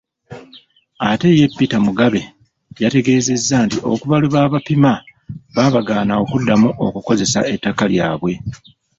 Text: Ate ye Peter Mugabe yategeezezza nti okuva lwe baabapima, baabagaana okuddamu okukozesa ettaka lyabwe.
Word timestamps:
Ate 1.09 1.27
ye 1.39 1.45
Peter 1.57 1.81
Mugabe 1.87 2.21
yategeezezza 2.83 3.55
nti 3.65 3.77
okuva 3.91 4.15
lwe 4.21 4.31
baabapima, 4.35 4.91
baabagaana 5.55 6.13
okuddamu 6.23 6.69
okukozesa 6.85 7.39
ettaka 7.53 7.83
lyabwe. 7.91 8.33